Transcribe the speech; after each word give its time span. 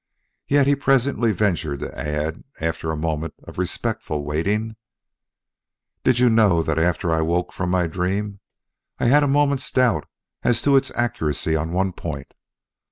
Yet 0.47 0.65
he 0.65 0.73
presently 0.73 1.31
ventured 1.31 1.81
to 1.81 1.95
add 1.95 2.43
after 2.59 2.91
a 2.91 2.97
moment 2.97 3.35
of 3.43 3.59
respectful 3.59 4.23
waiting: 4.23 4.75
"Did 6.03 6.17
you 6.17 6.27
know 6.27 6.63
that 6.63 6.79
after 6.79 7.11
I 7.11 7.21
woke 7.21 7.53
from 7.53 7.69
my 7.69 7.85
dream 7.85 8.39
I 8.97 9.05
had 9.05 9.21
a 9.21 9.27
moment's 9.27 9.69
doubt 9.69 10.07
as 10.41 10.63
to 10.63 10.75
its 10.75 10.91
accuracy 10.95 11.55
on 11.55 11.71
one 11.71 11.93
point? 11.93 12.33